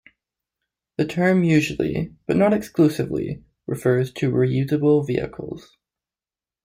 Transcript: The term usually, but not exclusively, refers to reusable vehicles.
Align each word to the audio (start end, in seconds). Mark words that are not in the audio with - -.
The 0.97 1.05
term 1.05 1.43
usually, 1.43 2.15
but 2.25 2.35
not 2.35 2.53
exclusively, 2.53 3.43
refers 3.67 4.11
to 4.13 4.31
reusable 4.31 5.05
vehicles. 5.05 5.77